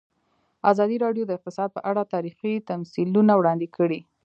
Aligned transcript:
ازادي 0.71 0.97
راډیو 1.05 1.23
د 1.27 1.31
اقتصاد 1.37 1.69
په 1.73 1.81
اړه 1.89 2.09
تاریخي 2.13 2.53
تمثیلونه 2.69 3.33
وړاندې 3.35 3.67
کړي. 3.77 3.99